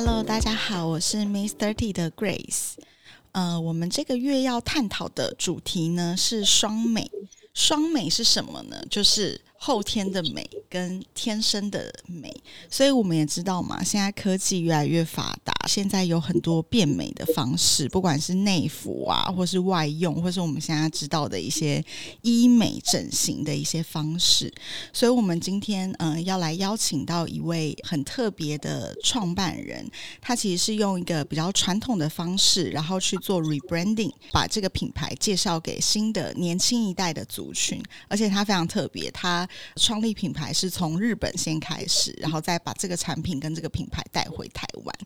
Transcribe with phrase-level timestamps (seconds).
[0.00, 2.74] Hello，大家好，我是 mrty 的 Grace。
[3.32, 7.10] 呃，我们这个月要探讨的主题呢是双美。
[7.52, 8.80] 双美是什么呢？
[8.88, 12.32] 就是后天的美跟天生的美。
[12.70, 21.84] 所以我们也知道嘛，现在科技越来越发达，现在有很多变美的方式，不管是内服啊，或是外用，或是我们现在知道的一些
[22.22, 24.52] 医美整形的一些方式。
[24.92, 29.88] 所以我们今天嗯要来邀请到一位很特别的创办人，
[30.20, 37.82] 他其实是用一个比较传统的方式，然后去做 rebranding，把这个品牌介绍给新的年轻一代的族群。
[38.08, 44.98] 而且他非常特别，他创立品牌是从日本先开始，然后再把这个产品跟这个品牌带回台湾。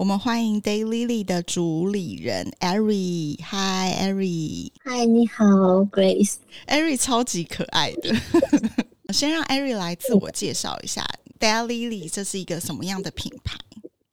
[0.00, 3.36] 我们欢迎 Day Lily 的主理人 Ari。
[3.36, 4.72] Hi Ari。
[4.82, 5.44] 嗨，你好
[5.92, 6.36] ，Grace。
[6.66, 8.14] Ari 超级可爱的。
[9.12, 11.06] 先让 Ari 来自我介绍一下
[11.38, 13.58] ，Day Lily 这是一个什么样的品牌？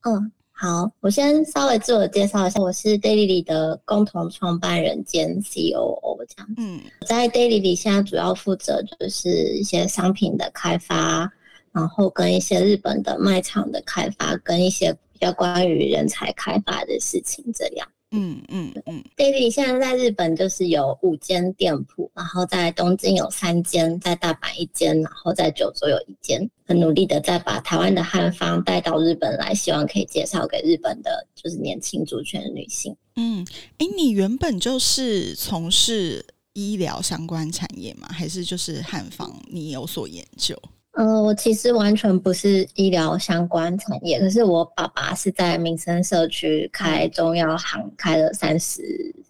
[0.02, 0.30] 嗯。
[0.52, 6.50] 好，我先稍微自我介绍一下，我是 Daily 里的共同创办人兼 COO 这样。
[6.58, 11.32] 嗯，在 Daily 里现在主要负责就是一些商品的开发，
[11.72, 17.88] 然后跟一些日本的卖场的开发，跟一些比较关于人才开发的事情这样。
[18.12, 32.96] 嗯嗯嗯，Daily 现在在日本就是有五间店铺，然后在东京有三间，在大阪一间，然后在九州有一间，很努力的在把台湾的汉方带到日本来，希望可以介绍给日本的，就是年轻族群的女性。
[33.18, 33.46] 嗯，
[33.78, 38.08] 哎，你原本就是从事医疗相关产业吗？
[38.10, 40.58] 还是就是汉方你有所研究？
[41.00, 48.82] 嗯，我其实完全不是医疗相关产业，可是我爸爸是在民生社区开中药行，开了三十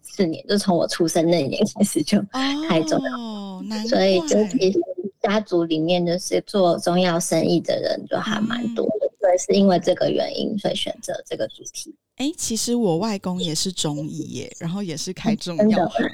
[0.01, 2.23] 四年，就从我出生那年开始就
[2.69, 4.79] 开中药，所以就其实
[5.21, 11.93] 家族里面就是做中药生意的人就还蛮多的，所以是因为这个原因，所以选择这个主题。
[12.17, 16.09] 哎，其实我外公也是中医耶，然后也是开中药行。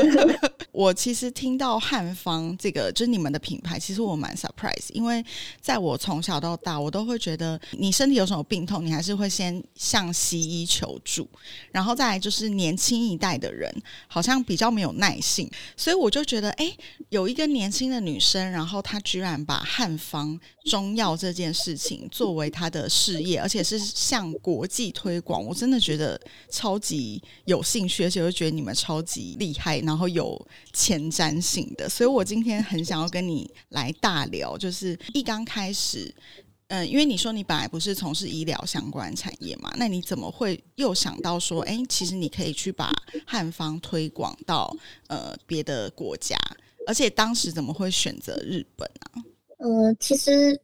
[0.72, 5.22] 我其实听到汉方这个，就是你们的品牌，其实我蛮 surprise，因为
[5.60, 11.28] 在我从小到大，我都会觉得你身体有什么病痛，你还是会先向西医求助，
[11.70, 13.70] 然后再来就是年轻一代的人
[14.08, 16.74] 好像比较没有耐性，所以我就觉得，哎，
[17.10, 25.41] 有一个年轻的女生，然后她居然把汉方中药这件事情作为她的事业，而且是向国际推广。
[25.44, 26.20] 我真的觉得
[26.50, 30.40] 超级有兴趣，而且我觉得你们超级厉害，然后有
[30.72, 34.56] 前瞻性的，所以我今天很想要跟你来大聊。
[34.56, 36.14] 就是一刚开始，
[36.68, 42.92] 嗯，因为你说你本来不是从事医疗相关产业嘛，那你怎么会又想到说，哎，其实你可以去把
[43.26, 44.74] 汉方推广到
[45.08, 46.36] 呃别的国家？
[46.86, 49.22] 而且当时怎么会选择日本呢？
[49.58, 50.60] 嗯，其实。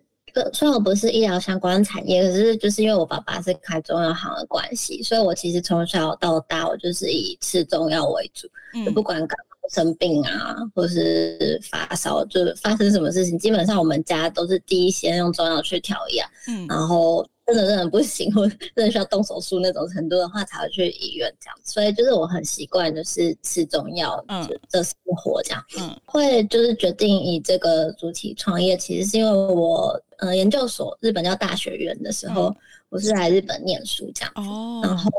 [0.53, 8.49] 虽然我不是医疗相关产业，可是就是因为我爸爸是开中药行的关系，所以我其实从小到大我就是以吃中药为主，
[8.85, 17.27] 就不管感冒生病啊，或是发烧，就是发生什么事情，基本上我们家都是第一先用中药去调养，嗯，然后。
[17.49, 21.59] 真的真的不行， 或真的需要动手术那种程度的话，才会去医院这样。
[21.65, 24.23] 所以就是我很习惯，就是吃中药
[24.71, 25.65] 的生活这样。
[25.81, 32.55] 嗯，会就是决定以这个主题创业，其实是因为我呃研究所日本叫大学院的时候，
[32.91, 34.33] 我是来日本念书这样。
[34.37, 35.11] 哦，然后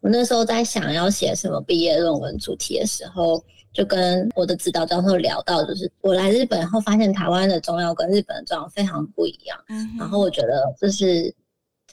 [0.00, 3.40] 我那时候在想要写什么毕业论文主题的时候，
[3.72, 9.56] 就跟我的指导教授聊到，就是我来日本后发现台湾的中药跟日本的中药非常不一样。
[9.68, 11.32] 嗯，然后我觉得就是。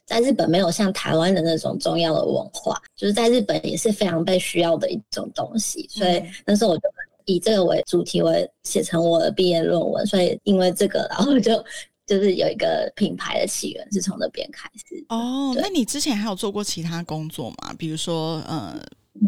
[0.06, 6.84] 在日本没有像台湾的那种重要的文化，就是在日本也是非常被需要的一种东西，所以那时候我就
[7.26, 8.32] 以这个为主题我
[8.64, 11.64] 写成我的毕业论文，所以因为这个，然后就
[12.06, 15.04] 就是有一个品牌的起源是从那边开始。
[15.10, 17.74] 哦，那你之前还有做过其他工作吗？
[17.78, 18.80] 比如说呃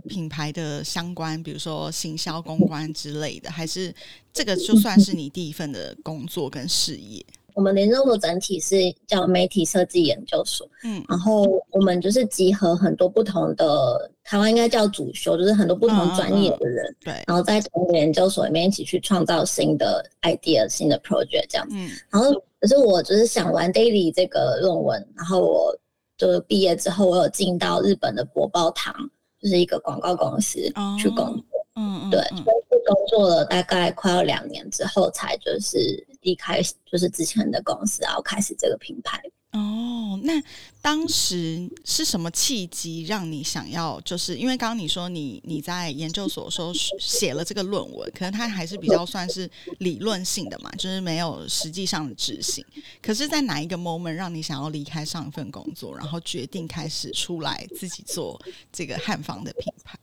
[0.08, 3.92] 品牌的相关，比如说行销公关之类的，还是
[4.32, 7.26] 这个就算是你第一份的工作跟事业？
[7.58, 8.76] 我们联络部整体是
[9.08, 22.32] 叫媒体设计研究所，嗯，然后我们就是集合很多不同的台湾应该叫主修，就是很多不同专业的人，对，然后在同一个研究所里面一起去创造新的 idea、新的 project 这样，嗯，然后
[22.62, 25.76] 可是我就是想完 daily 这个论文，然后我
[26.16, 28.94] 就毕业之后，我有进到日本的博报堂，
[29.42, 30.60] 就是一个广告公司
[31.00, 31.57] 去工作。
[31.78, 32.44] 嗯嗯，对，去
[32.86, 39.22] 工作了大概快要两年之后，才就是离开，就是之前的公司，然后开始这个品牌。
[39.54, 40.34] 哦，那
[40.82, 44.00] 当时是什么契机让你想要？
[44.02, 52.64] 就是因为刚刚你说你你在研究所时候写了这个论文，可能它还是比较算是理论性的嘛，就是没有实际上的执行。
[53.02, 58.40] 可是，在哪一个 moment 让你想要离开上一份工作，然后决定开始出来自己做
[58.72, 59.98] 这个汉方的品牌？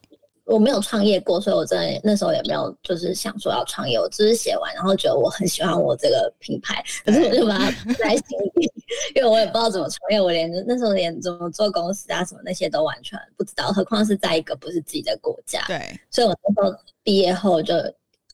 [0.45, 3.99] 我没有创业过，所以我真的那时候也没有就是想说要创业。
[3.99, 8.71] 我只是写完，然后觉得我很喜欢我这个品牌，可是我就把它在心里，
[9.15, 15.65] 因为我也不知道怎么创业，我连那时候连怎么做公司啊什么那些都完全不知道，何况是在一个不是自己的国家。
[15.67, 17.75] 对，所以我那时候毕业后就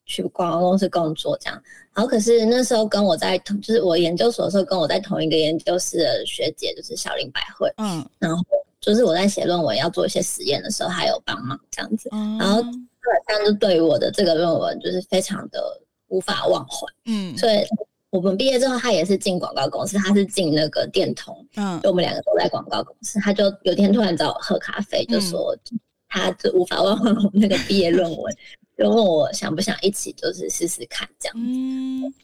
[0.05, 1.63] 去广告公司工作，这样。
[1.95, 8.43] 然后可是那时候跟我在同，就是我研究所的时候跟我在同一个研究室的学姐，就是小林百惠，嗯，然后。
[8.81, 15.61] 就是我在写论文要做一些实验的时候，他有帮忙这样子，然后基本上就对于我的这个论文就是非常的
[16.09, 16.87] 无法忘怀。
[17.05, 17.63] 嗯，所以
[18.11, 23.21] 我们毕业之后，他也是进广告公司，他是进那个电通，嗯，就我们两个都在广告公司。
[23.21, 25.57] 他就有天突然找我喝咖啡，就说
[26.09, 28.37] 他就无法忘怀我们那个毕业论文，
[28.77, 32.19] 就问我想不想一起就是试试看这样子。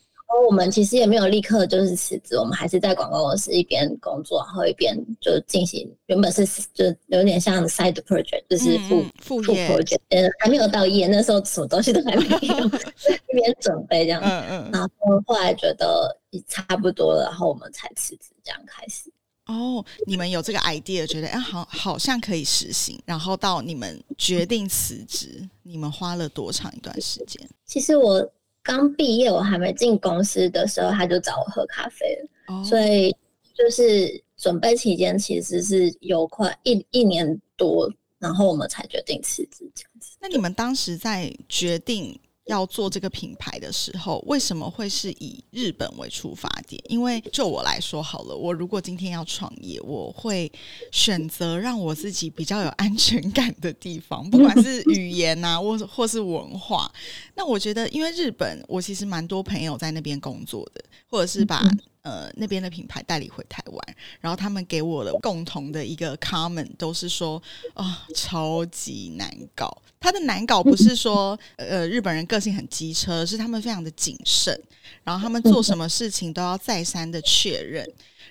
[0.46, 12.38] 我们其实也没有立刻就是辞职，我们还是在广告公司一边工作，然后一边就进行原本是就有点像 side project，就是副副副 project，呃，还没有到业，那时候什么东西都还没有，
[13.30, 14.88] 一边准备这样，嗯嗯，然后
[15.26, 19.10] 后来觉得差不多了，然后我们才辞职这样开始。
[19.46, 27.48] 哦，你们有这个 idea，觉得哎好好像可以实行，然后到你们决定辞职，你们花了多长一段时间？
[27.64, 28.28] 其实我。
[28.66, 32.64] 刚毕业，我还没进公司的时候，他就找我喝咖啡了。
[32.64, 33.14] 所以
[33.54, 40.16] 就是准备期间，其实是有快一一年多，然后我们才决定辞职这样子。
[40.20, 42.18] 那你们当时在决定？
[42.46, 46.82] 要做这个品牌的时候，为什么会是以日本为出发点？
[46.88, 50.50] 因为就我来说好了，我如果今天要创业，我会
[50.92, 56.90] 选择让我自己比较有安全感的地方，不管是语言啊，或或是文化。
[57.34, 61.62] 那我觉得，因为日本，我其实蛮多朋友在那边工作的，或者是把。
[62.06, 67.42] 呃，那边的品牌代理回台湾，然后他们给我的共同的一个 comment 都是说，
[67.74, 69.82] 啊，超级难搞。
[69.98, 74.56] 他的难搞不是说，呃，日本人个性很机车，是他们非常的谨慎，
[75.02, 77.84] 然后他们做什么事情都要再三的确认，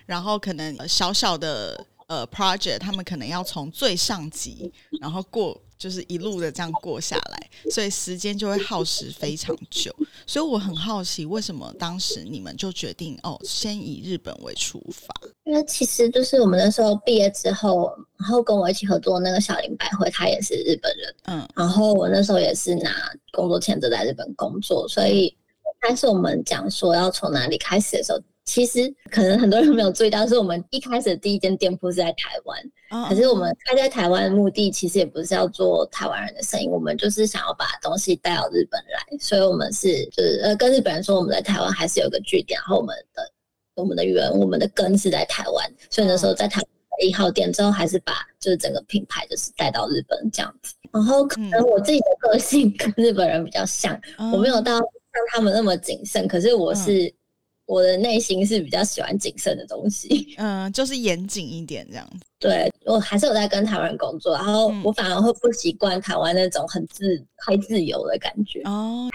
[0.06, 5.62] 然后可能小小的呃 project，他们可能要从最上级，然后过。
[5.78, 9.94] 就是一路的这样过下来，所以时间就会耗时非常久。
[10.26, 15.14] 所以我很好奇，为什么当时你们就决定哦，先以日本为出发？
[15.44, 22.92] 因为其实就是我们那时候毕业之后，然后跟我一起合作那个小林百惠，他也是日本人，嗯，然后我那时候也是拿
[23.32, 25.36] 工作签证在日本工作，所以
[25.82, 28.20] 开始我们讲说要从哪里开始的时候。
[28.46, 33.10] 其实可能很多人没有注意到，是我们一开始的第一间店铺是在台湾。
[33.10, 39.18] 可是我们开在台湾的目的，其实也不是要做台湾人的生意，我们就是想要把东西带到日本来。
[39.18, 43.32] 所以，我们是就是呃，跟日本人说我们在台湾还是有个据点，然后我们的
[43.74, 45.74] 我们的源、我们的根是在台湾。
[45.90, 46.62] 所以那时候在台
[47.04, 50.76] 一号店之后，还是把就是整个品牌就是带到日本这样子。
[50.94, 54.00] 然后可能我自己的个性跟日本人比较像，
[54.32, 54.86] 我没有到像
[55.34, 57.12] 他们那么谨慎，可是我是。
[57.66, 62.26] 我的内心是比较喜欢谨慎的东西， 嗯，就是严谨一点这样子。
[62.40, 68.62] 对我还是有在跟台湾人工作，然后我反而会不习惯台湾那种很自太自由的感觉。
[68.66, 69.10] 哦，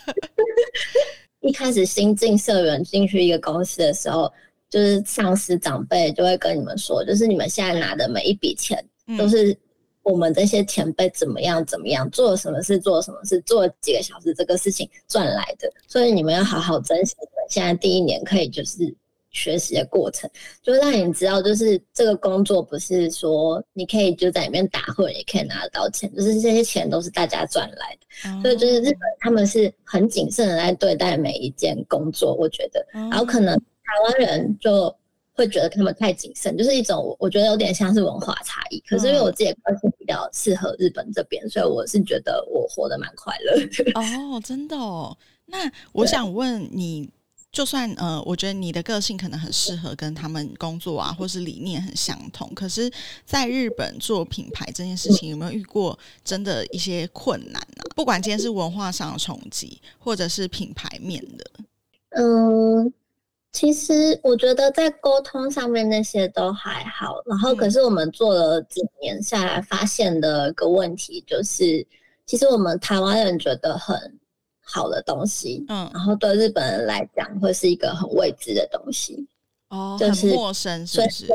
[1.40, 4.30] 一开始新进社员进去一个公司的时候，
[4.68, 8.84] 就是上司长辈就会跟你们说，就是你们现在拿的每一笔钱
[9.16, 9.56] 都是。
[10.02, 11.66] 我们这些前辈怎么样？
[11.66, 12.78] 怎么样做什么事？
[12.78, 13.40] 做什么事？
[13.40, 14.32] 做了几个小时？
[14.34, 17.16] 这个事情赚来的，所以你们要好好珍惜。
[17.48, 18.94] 现在第一年可以就是
[19.30, 20.28] 学习的过程，
[20.62, 28.42] 就让你知道，就是这个工作不是说你可以就在里面打混也可以拿得到钱，就是这些钱都是大家赚来的。
[28.42, 32.86] 所以就是日本他们是很谨慎的在对待每一件工作，我觉得。
[32.92, 34.94] 然后可能台湾人就。
[35.38, 38.80] 会觉得他们太谨慎，就是一种我我觉得有点像是文化差异。
[38.88, 43.52] 可是因为我自己个性比较适合日本这边，所以我是觉得我活得蛮快乐。
[44.00, 45.14] 哦，真的哦。
[45.44, 47.10] 那我想问你，
[47.56, 52.46] 就算呃，我觉得你的个性可能很适合跟他们工作啊，或是理念很相同。
[52.54, 52.92] 可是，
[53.24, 57.84] 在日本做品牌这件事情，有没有遇过真的一些困难呢？
[57.94, 61.50] 不管今天是文化上的冲击，或者是品牌面的，
[62.10, 62.92] 嗯。
[63.52, 71.86] 其实我觉得在沟通上面那些都还好，然后可是我们做了几年下来，发现的一个问题就是，
[72.26, 74.18] 其实我们台湾人觉得很
[74.68, 79.24] 好的东西，嗯，然后对日本人来讲会是一个很未知的东西，
[79.70, 81.26] 哦，就是陌生，是不是？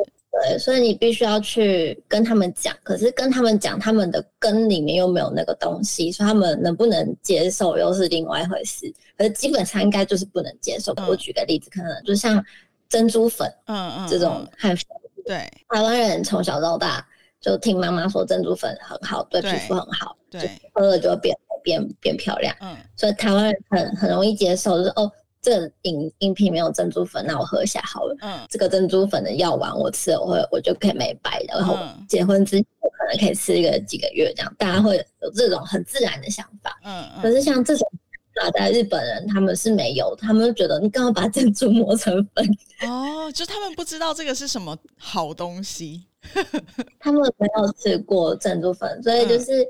[0.43, 8.91] 对，所以你必须要去跟他们讲，可是跟他们讲，他们的根里面又没有那个东西，所以他们能不能接受又是另外一回事。
[9.17, 10.93] 可是基本上应该就是不能接受。
[11.07, 12.43] 我举个例子，可能就像
[12.87, 14.85] 珍珠粉，嗯嗯，这种汉粉，
[15.25, 17.05] 对，台湾人从小到大
[17.41, 25.11] 就听妈妈说珍珠粉很好，对皮肤很好，对，喝了就会变变变漂亮，嗯，所以台湾人很很容易接受，就是哦。
[25.43, 28.15] 这个饮饮品没有珍珠粉，那我喝一下好了。
[28.21, 36.79] 嗯，这个珍珠粉的药丸我吃了，我会我就可以美白然后结婚之前可能可以吃一个几个月这样，大家会有这种很自然的想法。
[36.83, 37.21] 嗯嗯。
[37.23, 37.91] 可是像这种
[38.35, 42.47] 打在日本人他们是没有，他们觉得你刚刚把珍珠磨成粉。
[42.87, 46.03] 哦，就他们不知道这个是什么好东西。
[47.01, 49.67] 他们没有吃过珍珠粉，所以就是。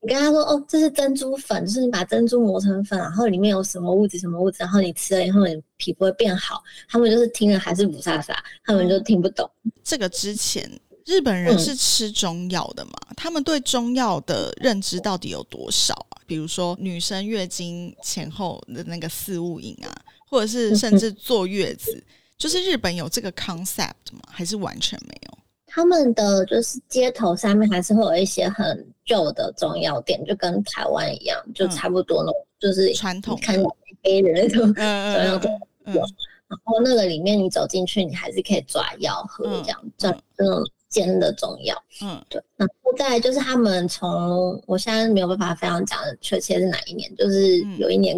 [0.00, 6.62] 你跟他说哦，这是珍珠粉，就是你把珍珠磨成粉，然后里面有什么物质什么物质，然后你吃了以后你皮肤会变好。
[6.88, 9.50] 他们就是听了还是不飒飒，他们就听不懂。
[9.82, 10.70] 这个之前
[11.04, 12.92] 日本人是吃中药的嘛？
[13.16, 16.22] 他们对中药的认知到底有多少啊？
[16.26, 19.90] 比如说女生月经前后的那个四物饮啊，
[20.28, 22.00] 或者是甚至坐月子，
[22.36, 24.20] 就是日本有这个 concept 吗？
[24.28, 25.37] 还是完全没有？
[25.68, 33.62] 他们的就是街头上面还是会有一些很旧的中药店，就跟台湾一样，就差不多那种，就是传统看
[34.02, 35.52] 黑的那种 中药店。
[35.84, 41.76] 然后那个里面你走进去，你还是可以抓药喝，这样这这种煎的中药。
[42.02, 42.42] 嗯，对。
[42.56, 48.16] 然后再就是他们从我现在没有办法非常讲确切是哪一年，就是有一年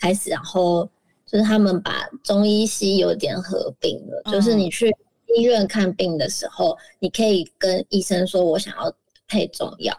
[0.00, 0.88] 开始，然后
[1.26, 4.94] 就是他们把中医西有点合并了，就是你去。
[5.36, 8.92] 医院看病的时候，你可以跟医生说：“我想要
[9.26, 9.96] 配中药。”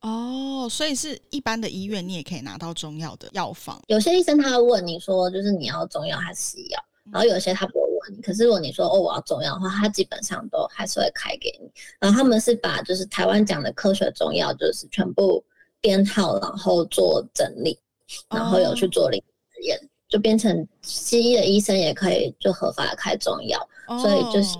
[0.00, 3.80] 哦，所以是一般的医院，你也可以拿到中药的药方。
[3.88, 8.22] 有些医生他会问你说：“就是你要中药还是西药？”然后有些他不会问你。
[8.22, 11.68] 可是如果你说：“哦，我要中药的话，他基本上都还是会开给你。
[11.98, 15.42] 然后他们是把就是台湾讲的科学中药，就是全部
[15.80, 17.76] 编号，然后做整理，
[18.30, 23.68] 然后有去做临床实验，就变成西医的医生也可以就合法的开中药。
[23.88, 24.56] 所以就是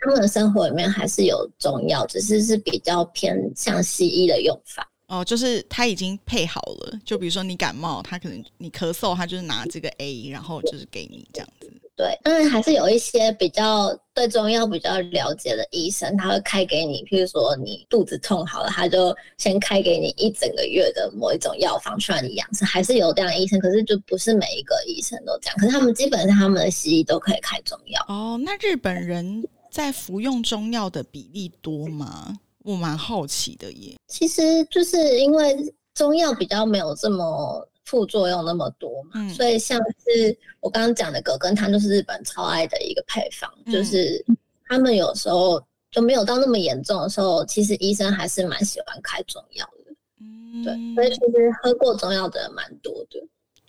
[0.00, 4.90] 他们的生活里面还是有中药，只是是比较偏向西医的用法。
[5.06, 11.70] 哦，就是他已经配好了，就比如说你感冒，他可能你咳嗽，他就是拿这个 A，然后就是给你这样子。
[11.96, 22.66] 对，当然还是有一些比较对中药比较了解的医生，他会开给你，譬如说你肚子痛好了，他就先开给你一整个月的某一种药方，去让你养生。
[22.66, 25.56] 还是有这样的医生，可是就不是每一个医生都这样。
[25.56, 28.04] 可是他们基本上他们的西医都可以开中药。
[28.08, 32.36] 哦，那日本人在服用中药的比例多吗？
[32.64, 33.94] 我蛮好奇的耶。
[34.08, 37.68] 其实就是因为中药比较没有这么。
[37.84, 44.24] 副作用那么多嘛，所以像是我刚刚讲的葛根汤，就是日本超爱的一个配方，就是
[44.66, 49.94] 他们有时候就没有到那么严重的时候，其实医生还是蛮喜欢开中药的。
[50.20, 53.20] 嗯，对，所以其实喝过中药的人蛮多的。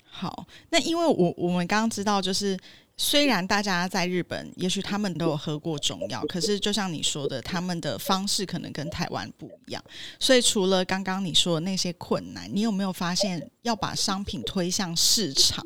[0.04, 2.58] 好，那因为我我们刚刚知道就是。
[2.98, 9.84] 虽然大家在日本，也许他们都有喝过中药，可是就像你说的，他们的方式可能跟台湾不一样。
[10.18, 15.66] 所以除了刚刚你说的那些困难，你有没有发现要把商品推向市场，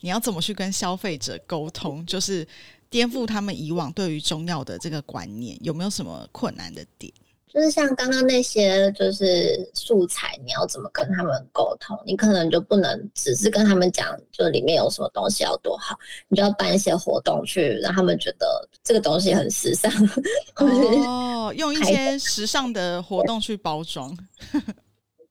[0.00, 2.46] 你要怎么去跟消费者沟通，就是
[2.90, 7.12] 颠覆他们以往对于中药的这个观念，有没有什么困难的点？
[7.54, 11.96] 就是像刚刚那些就是素材，你要怎么跟他们沟通？
[12.04, 15.96] 你可能就不能只是跟他们讲，就里面有什么东西要多好，
[16.26, 19.88] 你就要办一些活动去让他们觉得这个东西很时尚。
[20.58, 24.12] 哦，用一些时尚的活动去包装。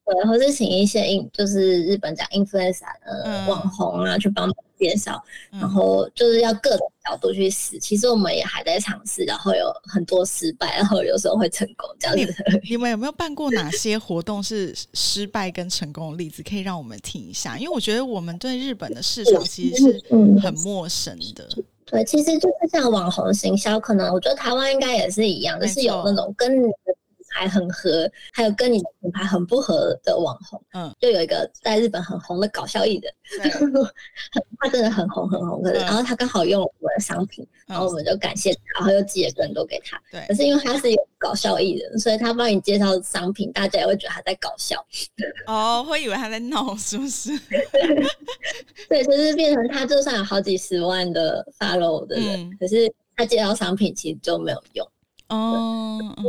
[0.06, 7.80] 对，或是请一些应，就是日本讲 influencer 的网红啊，去帮忙介绍，然后就是要各种角度去试。
[7.80, 12.36] 其实我们也还在尝试，然后有很多失败，然后有时候会成功这样子。
[12.70, 17.58] 你们有没有办过哪些活动是失败跟成功的例子，可以让我们听一下？
[17.58, 20.04] 因为我觉得我们对日本的市场其实是
[20.42, 21.48] 很陌生的。
[21.86, 26.52] 对，其实就是像网红行销，可能我觉得台湾应该也是一样，就是有那种跟。
[27.34, 30.62] 牌很合，还有跟你的品牌很不合的网红。
[30.74, 33.14] 嗯，就有一个在日本很红的搞笑艺人，
[34.60, 40.00] 他真的很红很红，可是然后他刚好用了我们的商品，然后我们就感谢他，然后又寄了更多给他。
[40.12, 44.86] 对，可是因为他是有搞笑艺人，所以他帮你介绍商品，大家也会觉得他在搞笑。
[45.48, 47.32] 哦，会以为他在闹，是不是？
[48.90, 54.88] 对，就是变成他就算有好几十万的 follow 的人，可是他介绍商品其实就没有用。
[55.30, 56.24] 哦，可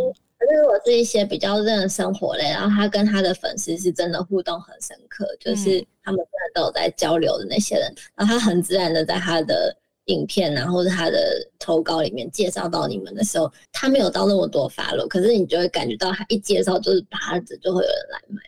[0.49, 18.41] 是如果是一些比较认生活类，然后他跟他的粉丝是真的互动很深刻，就是他们真的都有在交流的那些人，然后他很自然的在他的影片啊，或者他的投稿里面介绍到你们的时候，他没有到那么多 follow，可是你就会感觉到他一介绍就是啪子就会有人来买。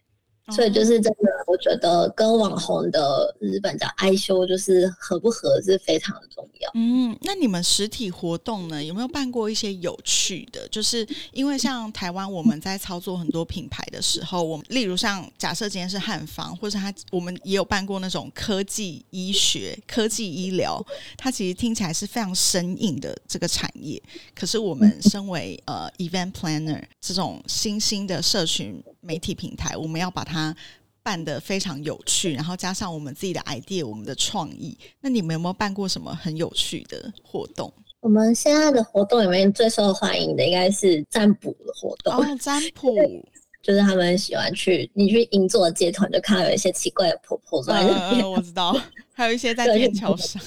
[0.54, 6.70] 所以就是真的，我觉得跟网红的日本叫哀修，就是合不合是非常的重要。
[6.74, 10.68] 嗯，那你们实体活动呢，有没有办过一些有趣的？
[10.68, 20.80] 就是因为像台湾，我们在操作很多品牌的时候，我们例如像假设今天是汉方，或者他我们也有办过那种科技医学、科技医疗，
[21.16, 24.00] 它其实听起来是非常生硬的这个产业。
[24.34, 30.54] 可是我们身为呃 event planner 这种新兴的社群媒体平台，我们要把它它
[31.02, 34.76] 办的非常有趣，然后加上我们自己的 idea，我们的创意。
[35.00, 37.72] 那你们有没有办过什么很有趣的活动？
[38.00, 42.12] 我们现在的活动里面最受欢迎的应该是占卜的活动。
[42.12, 42.92] 哦，占卜
[43.62, 48.30] 就是他们喜欢去，你去银座街头就看到有一些奇怪的婆婆在那边。
[48.30, 48.76] 我知道，
[49.14, 50.42] 还有一些在天桥上。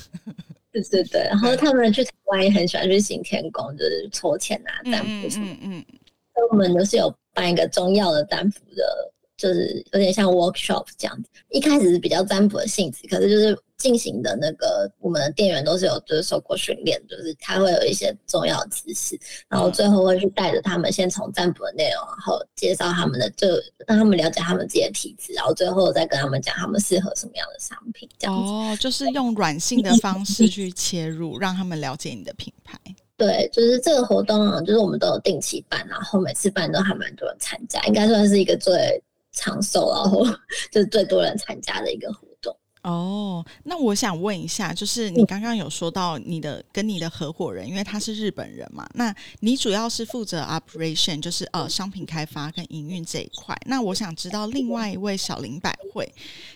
[0.71, 5.47] 对对对，然后他们去台湾也很喜欢去行天宫，就是筹钱啊、占卜什么。
[5.47, 5.85] 嗯嗯。
[6.33, 9.13] 所以我们都是有办一个中药的占卜的。
[9.39, 19.17] 就是有点像 workshop 这样子，一开始是比较占卜的性质，可是就是进行的那个我们的店员都是有就是受过训练，就是他会有一些重要知识，
[19.47, 23.47] 然后最后会去带着他们先从占卜的内容，然后介绍他们的，就
[23.87, 28.51] 让他们了解他们自己的体质，然后最后再跟他们讲他们适合什么样的商品，这样子。
[28.51, 32.77] 哦，就是用软性的方式去切入，让他们了解你的品牌。
[33.19, 38.99] 对，就是这个活动啊，就是我们都有定期办，然后每次办都还蛮多人参加，应该算是一个最。
[39.31, 40.25] 长寿，然后
[40.73, 42.53] 就是最多人参加的一个活动。
[42.81, 53.55] 哦，那我想问一下，就是你刚刚有说到你的跟你的合伙人，因为他是日本人嘛，那你主要是负责 operation，就是呃商品开发跟营运这一块。
[53.67, 56.11] 那我想知道另外一位小林百惠，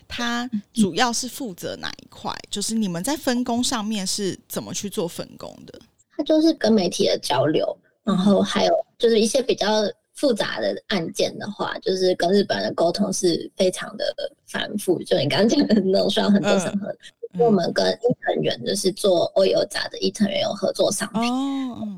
[0.08, 2.34] 他主要是负责哪一块？
[2.50, 5.80] 就是你们在分工上面是怎么去做分工的？
[6.16, 9.68] 他就是跟媒体的交流，然后还有就是一些比较。
[10.16, 14.06] 复杂的案件的话，就是跟日本人的沟通是非常的
[14.46, 15.02] 繁复。
[15.02, 16.96] 就你刚刚讲的那种需要很多审核。
[17.40, 21.24] 我们跟伊藤园就是做欧油炸的伊藤园有合作商品，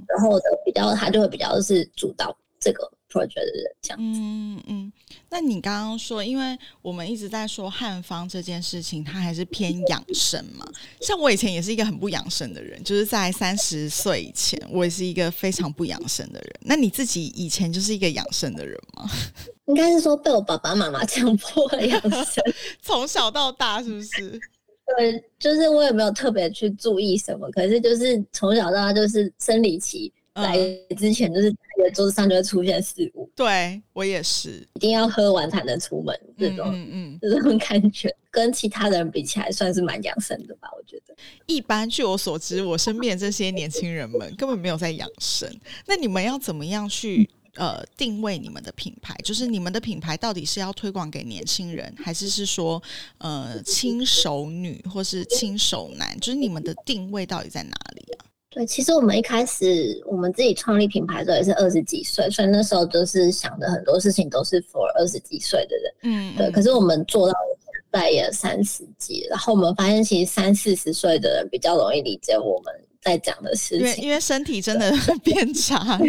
[0.07, 2.89] 然后的比较他就会比较是主导这个。
[3.23, 3.45] 觉得
[3.79, 4.91] 这样，嗯嗯，
[5.29, 10.65] 那你刚刚说，因为我们一直在说汉方这件事情，它还是偏养生嘛。
[11.01, 16.51] 像我以前也是一个很不养生的人，就是在三十岁以前，我也是一个非常不养生的人。
[16.61, 19.07] 那你自己以前就是一个养生的人吗？
[19.67, 22.43] 应该是说被我爸爸妈妈强迫养生，
[22.81, 24.39] 从小到大是不是？
[24.97, 30.11] 对，就是我也没有特别去注意什么，可是就是从小到大就是生理期。
[30.35, 30.57] 来
[30.97, 31.49] 之前就是
[31.93, 40.67] 桌子上就会出现事物，对我也是，一定要喝完才能出门，这种嗯嗯，这种感觉跟其他人比起来算是蛮养生的吧？
[40.75, 41.15] 我觉得。
[41.45, 45.49] 一般据我所知，我身边这些年轻人们根本没有在养生。
[45.85, 49.15] 那你们要怎么样去呃定位你们的品牌？
[49.23, 52.81] 就是你们的品牌到底是要推广给年轻人，还是是说
[53.19, 56.19] 呃轻熟女或是轻熟男？
[56.19, 58.25] 就是你们的定位到底在哪里啊？
[58.55, 65.93] 对，其实我们一开始我们自己创立品牌的时候也是二十几岁，所以那时候就是想的很多事情都是 for 二十几岁的人。
[66.03, 66.49] 嗯，对。
[66.51, 74.89] 可是我们做到现在也三十几，然后我们发现其实三四十岁的人比较容易理解我们在讲的事情，因为身体真的
[75.21, 75.99] 变差了。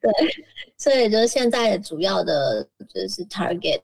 [0.00, 0.10] 对，
[0.78, 3.82] 所以就是现在主要的就是 target。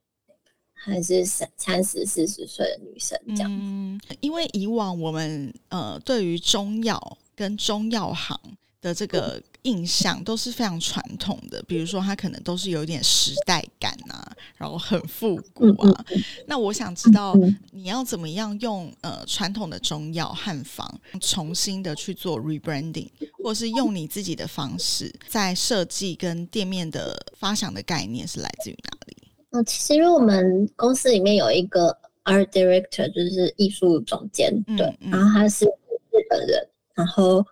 [0.83, 8.41] 还是三三十四十岁的女生这样，嗯，因为以往我们呃对于中药跟中药行
[8.81, 16.05] 的这个印象都是非常传统的，比如说它可能都是有点时代感啊，然后很复古啊。
[16.47, 17.37] 那我想知道
[17.73, 23.11] 你要怎么样用呃传统的中药汉方重新的去做 rebranding，
[23.45, 29.17] 或是用你自己的方式在设计跟店面的发想的概念是来自于哪里？
[29.51, 37.45] 嗯，其实因为我们公司里面有一个 art director，就是艺术总监，对，然后他是日本人，然后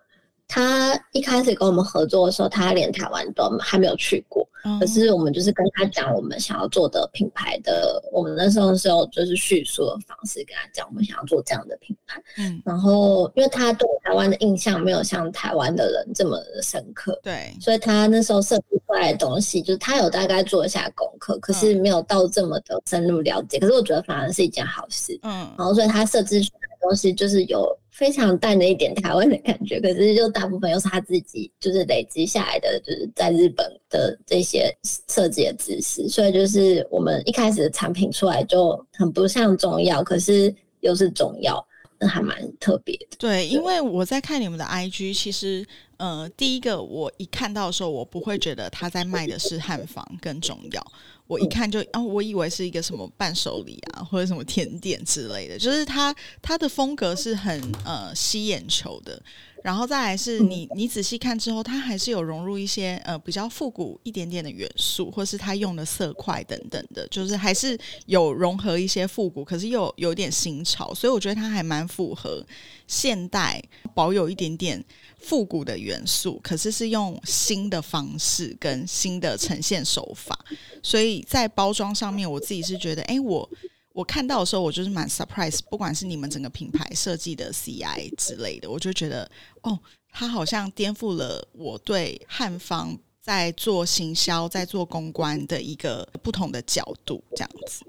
[0.49, 4.45] 他一开始跟我们合作的时候，他连台湾都还没有去过。
[4.79, 12.21] 可是我们就是跟他讲我们想要做的品牌的，我们那时候是用就是叙述的方式跟他讲我们想要做这样的品牌。
[12.37, 23.59] 嗯，然后因为他对台湾的印象没有像台湾的人这么深刻，对，所以他那时候设计出来的东西，就是他有大概做一下功课，可是没有到这么的深入了解。
[23.59, 25.17] 可是我觉得反而是一件好事。
[25.21, 27.78] 嗯，然后所以他设计出来的东西就是有。
[27.91, 41.65] 非常淡的一点台湾的感觉，可是就大部分又是他自己就是累积下来的，就是在日本的这些设计的知识，所以就是我们一开始的产品出来就很不像中药，可是又是中药，
[41.99, 43.17] 那还蛮特别的。
[43.17, 45.65] 对，因为我在看你们的 IG，其实
[45.97, 50.85] 呃，第一个我一看到的时候，我不会觉得他在卖的是汉方跟中药。
[51.29, 55.59] 我一看就哦，我以为是一个什么伴手礼啊，或者什么甜点之类的。
[55.59, 59.21] 就是它它的风格是很呃吸眼球的，
[59.63, 72.43] 然后再来是你你仔细看之后，它还是有融入一些呃比较复古一点点的元素，或是它用的色块等等的，就是还是有融合一些复古，可是又有点新潮，所以我觉得它还蛮符合
[72.87, 73.63] 现代，
[73.93, 74.83] 保有一点点。
[75.19, 80.37] 复古的元素，可是是用新的方式跟新的呈现手法，
[80.81, 83.49] 所以在包装上面，我自己是觉得，哎，我
[83.93, 89.29] 我看到的时候，我就是蛮 surprise，不管是你们整个品牌设计的 CI 之类的，我就觉得，
[89.61, 89.77] 哦，
[90.11, 97.83] 它好像颠覆了我对汉方在做行销、在做公关的一个不同的角度，这样子。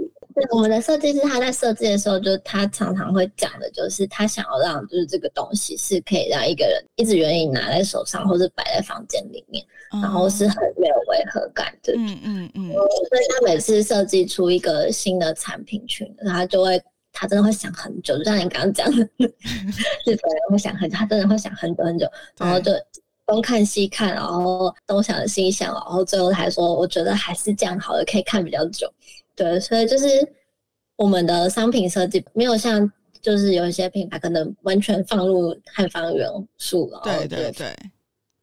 [0.50, 9.64] 我们的设计师他在设计的时候，就他常常会讲的，就是他想要让就是这个东西是可以让一个人一直愿意拿在手上，或者摆在房间里面，
[10.03, 11.92] 然后是很没有违和感的。
[11.96, 12.72] 嗯嗯嗯。
[12.72, 16.81] 所以他每次设计出一个新的产品群，他就会
[17.12, 22.07] 他真的会想很久，就像你刚刚讲的，日本人会想很久，他真的会想很久很久，
[22.38, 22.72] 然后就
[23.26, 28.92] 东看西看，然后东想西想，然后最后还说，我觉得还是这样好了，可以看比较久。
[29.42, 30.07] 对，所以就是
[30.96, 32.90] 我们的商品设计没有像，
[33.22, 37.00] 就是有一些品牌可能完全放入汉方元素了。
[37.05, 37.74] 对对对。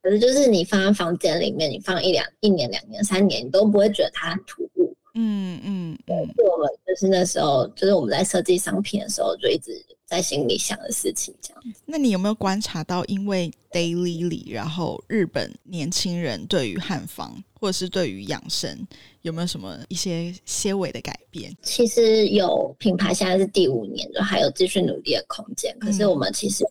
[0.01, 4.95] 可是就是你放在房间里面，你放一两一年、两年、三年，你都不会觉得它突兀。
[5.13, 6.17] 嗯嗯嗯。
[6.17, 9.71] 我们就是那时候，就是我们在设计商品的时候，就一直。
[10.07, 11.61] 在心里想的事情，这样。
[11.85, 18.75] 那你有没有观察到，因为 Daily 里，然后日本年轻人对于汉方或者是对于养生，
[19.21, 21.55] 有没有什么一些些微的改变？
[21.61, 25.77] 其实有品牌现在是第五年，就还有继续努力的空间。
[25.79, 26.65] 可是我们其实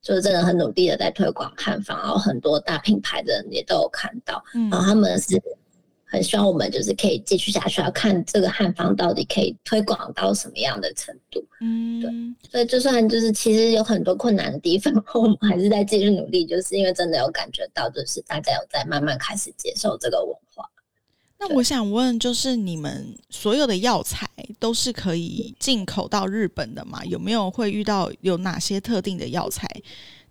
[0.00, 5.38] 就是真的很努力的在推广汉方，然后很多大品牌的人也都有看到，然后他们是。
[6.10, 11.44] 很希望我们就是可以继续下去，要看这个汉方到底可以推广到什么样的程度。
[11.60, 20.64] 嗯，对，所以就算就是其实有很多困难的地方， 我们还是在继续努力，就是因为真的有感觉到，就是大家有在慢慢开始接受这个文化。
[21.40, 24.26] 那我想问，就是你们所有的药材
[24.58, 27.04] 都是可以进口到日本的吗？
[27.04, 29.68] 有没有会遇到有哪些特定的药材，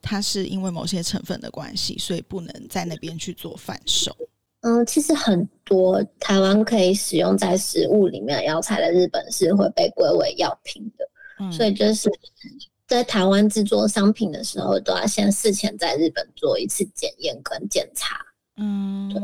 [0.02, 4.14] 它是因为某些成分的关系，所以不能在那边去做贩售？
[4.62, 12.10] 嗯，其实很多台湾可以使用在食物里面的药材，在日本是会被归为药品的，所以就是
[12.88, 18.18] 在台湾制作商品的时候，都要先事前在日本做一次检验跟检查，
[18.58, 19.22] 嗯，对，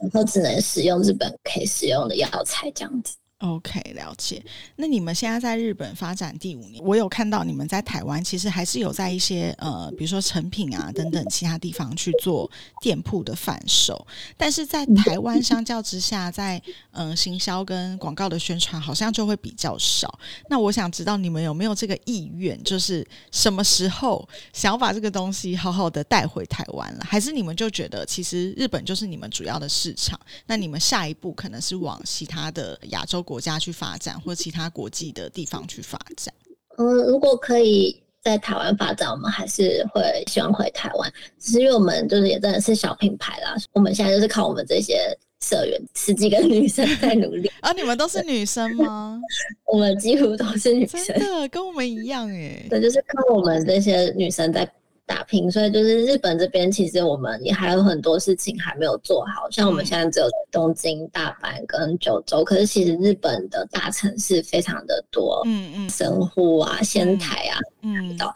[0.00, 3.16] 然后只能使用日本可以使用的药材这样子。
[3.40, 4.42] OK，了解。
[4.76, 14.06] 那你们现在在日本发展第五年，我有看到你们在台湾其实还是有在一些呃，比如说成品啊等等其他地方去做店铺的贩售，
[14.38, 16.60] 但是在台湾相较之下，在
[16.92, 20.18] 嗯行销跟广告的宣传好像就会比较少。
[20.48, 27.04] 那我想知道你们有没有这个意愿，就是什么时候想要把这个东西好好的带回台湾了？
[27.04, 30.18] 还是你们就觉得其实日本就是你们主要的市场？
[30.46, 33.25] 那你们下一步可能是往其他的亚洲？
[33.26, 36.32] 国家去发展，或者其他国际的地方去发展。
[36.78, 41.12] 嗯，如果可以在台湾发展，我们还是会希望回台湾。
[41.38, 44.96] 只是因为我们就是也真的是小品牌啦，我们现在就是靠我们这些
[45.42, 47.50] 社员十几个女生在努力。
[47.60, 49.20] 啊，你们都是女生吗？
[49.70, 52.64] 我们几乎都是女生，真的跟我们一样哎。
[52.70, 54.70] 对，就是靠我们这些女生在。
[55.06, 68.34] 打拼，所以就是日本这边，其实我们也还有很多事情还没有做好，像我们现在只有东京、大阪跟九州，可是其实日本的大城市非常的多，嗯嗯，神户啊、仙台啊，嗯，到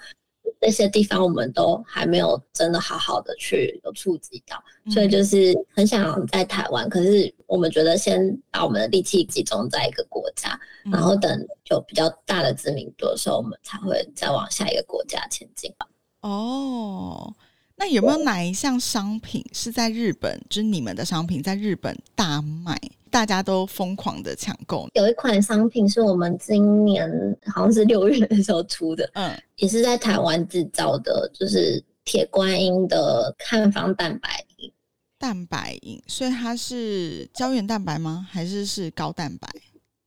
[0.61, 15.87] 那些地方我们都还没有真的好好的去有触及到，所以就是很想在台湾，可是我们觉得先把我们的力气集中在一个国家，然后等有比较大的知名度的时候，我们才会再往下一个国家前进吧。
[16.22, 17.35] 哦，
[17.76, 22.78] 那有没有哪一项商品是在日本，就是你们的商品在日本大卖，
[23.11, 24.88] 大家都疯狂的抢购？
[24.94, 27.11] 有一款商品是我们今年
[27.46, 34.72] 好像是六月的时候出的，嗯，也是在台湾制造的，就是铁观音的汉方蛋白饮。
[35.18, 38.26] 蛋白饮，所以它是胶原蛋白吗？
[38.30, 39.48] 还是是高蛋白？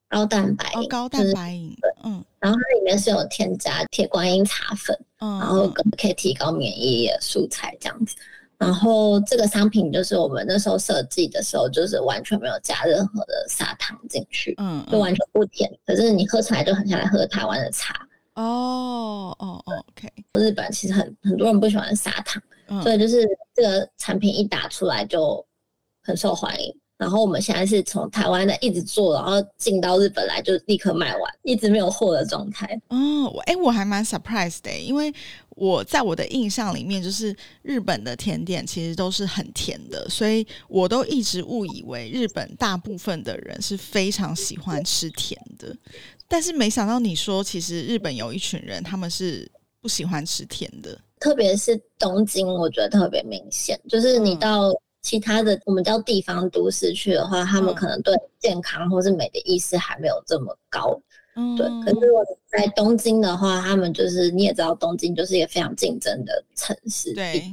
[0.10, 8.16] 高蛋白哦，高蛋白饮，嗯，然后它里面是有添加铁观音茶粉，嗯，然后可以提高免疫力的蔬菜这样子。
[8.58, 17.94] 然后这个商品就是我们那时候设计的时候，就是完全没有加任何的砂糖进去，嗯，就完全不甜，可是你喝起来就很像在喝台湾的茶。
[18.36, 20.10] 哦哦，OK。
[20.34, 22.42] 日本其实很很多人不喜欢砂糖，
[22.82, 25.46] 所以就是这个产品一打出来就
[26.02, 26.74] 很受欢迎。
[27.04, 32.66] 然后我们现在是从台湾的一直做，然后进到日本来就立刻卖完，一直没有货的状态。
[32.88, 35.14] 哦，哎，我还蛮 surprised 的，因为
[35.50, 45.76] 我在我的印象里面，就是日本的甜点其实都是很甜的，所以我都一直误以为日本大部分的人是非常喜欢吃甜的，
[46.30, 54.72] 但是没想到你说，其实日本有一群人他们是不喜欢吃甜的，特别是东京，我觉得特别明显，就是你到。
[55.04, 61.00] 其他的我们叫地方都市去的话，他们可能对健康或是美的意识还没有这么高。
[61.36, 61.68] 嗯，对。
[61.86, 67.44] 可是我在东京的话，他们就是你也知道，东京就是一个非常竞争的城市，对，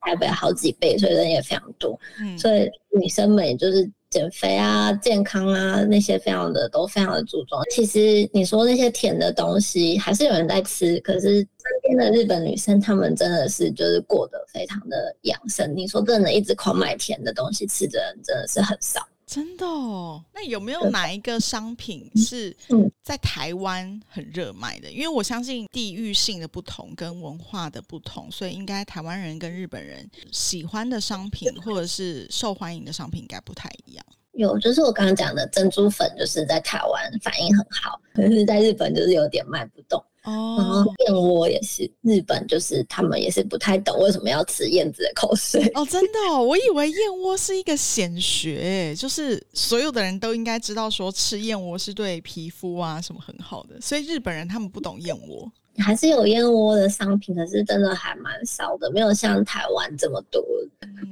[0.00, 1.98] 台北好几倍，所以人也非常多。
[2.20, 3.90] 嗯，所以女生们也就是。
[4.10, 7.56] 减肥啊，健康啊，那些非常的都非常的注重。
[7.70, 10.98] 其实你说那些甜的东西，还是有人在吃。
[10.98, 11.46] 可是身
[11.82, 15.72] 边的日本女生，她们真的是就是过得非常的养生。
[15.76, 19.00] 你说真的，一直狂买甜的东西吃的人，真的是很少。
[19.30, 19.64] 真的？
[19.64, 22.56] 哦，那有没有哪一个商品是
[23.00, 24.90] 在台湾很热卖的？
[24.90, 34.04] 因为我相信地域性的不同跟文化的不同，所以应该台湾人跟日本人喜欢的商品或者是受欢迎的商品应该不太一样。
[34.32, 40.02] 有，就是我刚刚讲的珍珠粉，就是在台湾反应很好，可是在日本就是有点卖不动。
[40.24, 45.70] 哦，然后燕窝也是，日本就是他们也是不太懂为什么要吃燕子的口水。
[45.74, 55.50] 哦，真的，我以为燕窝是一个显学，就是所有的人都应该知道说吃燕窝是对皮肤啊什么很好的，所以日本人他们不懂燕窝。
[55.80, 60.44] 还是有燕窝的商品，可是真的还蛮少的，没有像台湾这么多，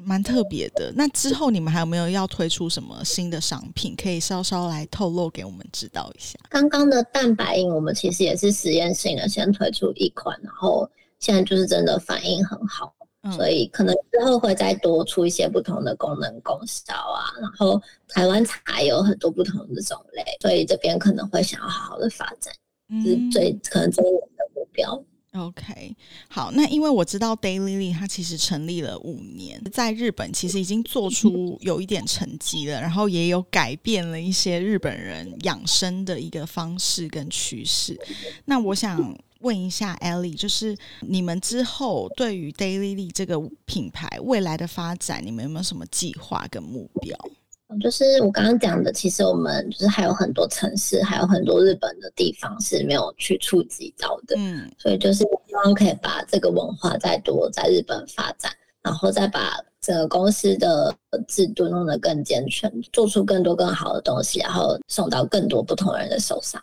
[0.04, 0.92] 蛮特别的。
[0.94, 3.94] 那之后你们还有没有要推出什么新的商品？
[3.96, 6.38] 可以稍稍来透露给我们知道一下。
[6.48, 12.92] 刚刚的蛋白饮，我们其实也是实验性的，先推出一款，然后现在就是真的反应很好，
[13.32, 17.32] 所以可能之后会再多出一些不同的功能功效啊。
[17.40, 22.52] 然后台湾茶有很多不同的种类，所以这边可能会想要好好的发展，
[23.02, 24.04] 是最可能最。
[24.78, 25.94] 标 OK，
[26.28, 37.98] 好，那因为我知道 Daily 它其实成立了五年，在日本其实已经做出有一点成绩了，然后也有改变了一些日本人养生的一个方式跟趋势。
[38.46, 47.16] 那我想问一下 Ellie，就是你们之后对于 Daily 这个品牌未来的发展，你们有没有什么计划跟目标？
[47.80, 54.34] 就是我刚刚讲的，其实我们就是还有很多城市，还有很多日本的地方是没有去触及到的。
[54.38, 58.50] 嗯，所以就是希望可以把这个文化再多在日本发展，
[58.80, 60.94] 然后再把整个公司的
[61.28, 66.60] 制度弄得更健全，做出更多更好的东西，然后送到更多不同人的手上，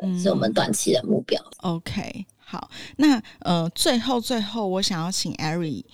[0.00, 1.38] 嗯是我们短期的目标。
[1.58, 5.84] OK，好，那呃，最后最后，我想要请 Ari。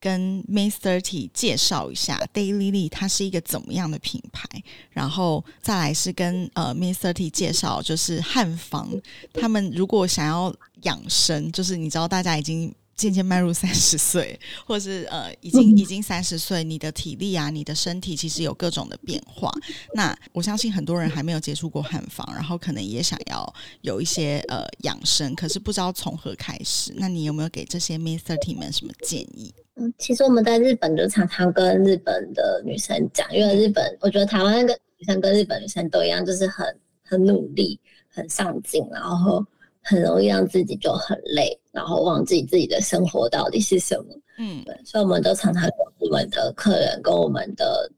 [0.00, 4.48] 跟 May Thirty 介绍一下 Daily Lee 它是一个怎么样的品牌，
[4.90, 8.88] 然后再来是跟呃 May Thirty 介绍，就是汉方
[9.34, 19.52] 他们如果想要养生，就是你知道大家已经渐渐迈入三十岁， 或是呃已经已经三十岁，你的体力啊，你的身体其实有各种的变化。
[19.94, 26.92] 那我相信很多人还没有接触过汉方，然后可能也想要有一些呃养生，可是不知道从何开始。
[26.96, 29.54] 那你有没有给这些 May Thirty 们什么建议？
[29.98, 36.66] 其实我们在日本就常常跟日本的女生讲，因为日本我觉得台湾跟女生跟日本女生都一样，就是很
[37.04, 39.44] 很努力、很上进，然后
[39.82, 44.04] 很容易让自己就很累，然后忘记自己的生活到底是什么。
[44.38, 47.90] 嗯，对，所以我们都常常跟我们的客人跟我们的。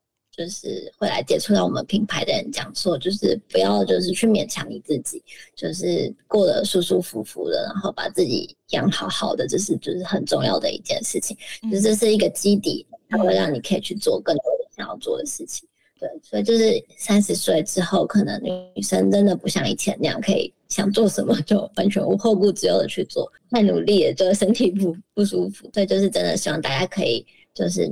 [0.42, 5.22] 就是会来接触到我们品牌的人讲说，就是不要就是去勉强你自己，
[5.54, 11.36] 就是过得舒舒服服的，然后把自己养好好的，这是就是很重要的一件事情。
[11.70, 15.68] 就这是一个基底，它会让你可以去做更多的想要做的事情。
[16.00, 25.70] 对，所以就是三十岁之后，可能女生真的不像以前那样可以想做什么就完全无后顾之忧的去做，太努力了就身体不不舒服。
[25.72, 27.24] 所以就是真的希望大家可以
[27.54, 27.88] 就是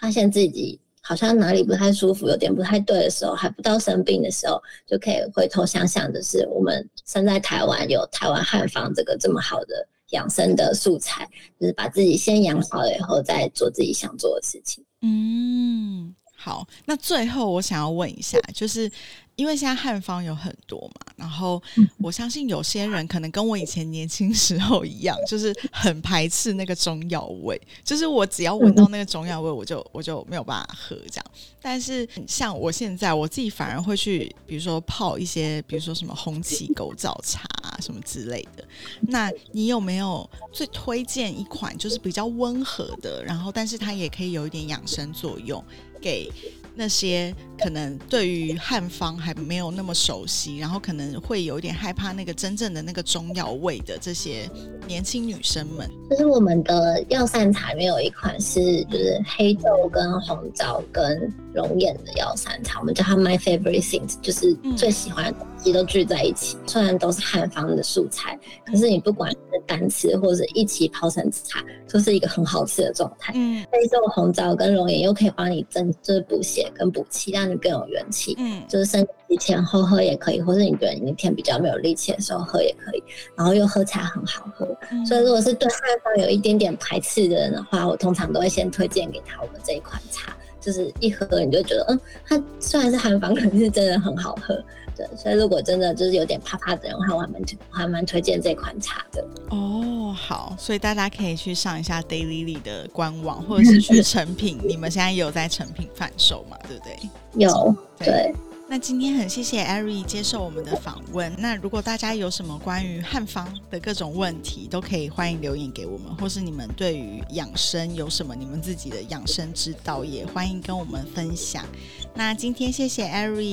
[0.00, 11.28] 发现自己好像哪里不太舒服，有点不太对的时候，还不到生病的时候，就可以回头想想，的是我们生在台湾有台湾汉方这个这么好的养生的素材，
[11.60, 14.84] 就是把自己先养好了以后，再做自己想做的事情。
[15.02, 16.14] 嗯。
[16.44, 18.90] 好，那最后我想要问一下，就是
[19.36, 21.60] 因为现在汉方有很多嘛，然后
[21.98, 31.24] 我相信有些人可能跟我以前年轻时候一样， 就是很排斥那个中药味，就是我只要闻到那个中药味，我就我就没有办法喝这样。
[31.60, 37.48] 但是像我现在，我自己反而会去，比如说泡一些，比如说什么红旗狗枣茶
[37.80, 38.64] 什么之类的。
[39.02, 45.64] 那你有没有最推荐一款，就是比较温和的，然后但是它也可以有一点养生作用？
[46.00, 46.28] 给
[46.74, 54.48] 那些可能对于汉方还没有那么熟悉，然后可能会有一点害怕那个真正的那个中药味的这些
[54.86, 66.56] 年轻女生们，就是我们的药膳茶里面有一款是就是黑豆跟红枣跟龙眼的药膳茶，我们叫它 My Favorite Things，就是最喜欢的东西都聚在一起。
[66.66, 73.32] 虽然都是汉方的素材，可是你不管是单吃或者一起泡成茶，都是一个很好吃的状态。
[73.36, 75.92] 嗯，黑豆、红枣跟龙眼又可以帮你增。
[76.02, 78.34] 就是补血跟补气，让你更有元气。
[78.38, 83.02] 嗯，就是身体前后喝也可以，或者你觉得你那天比较没有力气的时候喝也可以。
[83.36, 84.66] 然后又喝起来很好喝，
[85.06, 90.34] 所以如果是对汉方有一点点排斥的人的话，我通常都会先推荐给他我们这一款茶。
[90.62, 94.54] 就是一喝你就觉得，嗯，它虽然是韩方，可是真的很好喝。
[94.96, 99.24] 对，所以如果真的就是有点怕怕的人，我还蛮还蛮推荐这款茶的。
[99.48, 106.58] 哦，好，所以大家可以去上一下 Daily 里的官网，或者是去成品， 你们现在有在成品贩售吗？
[106.68, 106.96] 对不对？
[107.34, 108.34] 有，对。
[108.72, 111.30] 那今天很谢谢艾瑞接受我们的访问。
[111.36, 121.66] 那如果大家有什么关于汉方的各种问题，都可以欢迎留言给我们，或是你们对于养生有什么你们自己的养生之道，也欢迎跟我们分享。
[122.14, 123.44] 那今天谢谢艾瑞，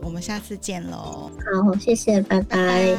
[0.00, 1.30] 我们下次见喽。
[1.66, 2.96] 好，谢谢，拜拜。